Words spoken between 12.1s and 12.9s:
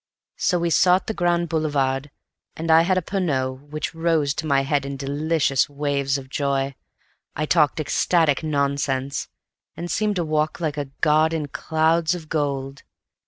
of gold.